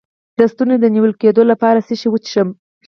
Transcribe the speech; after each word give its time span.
د 0.37 0.39
ستوني 0.51 0.75
د 0.81 0.85
نیول 0.95 1.13
کیدو 1.21 1.41
لپاره 1.51 1.79
باید 1.79 1.85
څه 1.87 1.93
شی 1.99 2.07
وڅښم؟ 2.09 2.49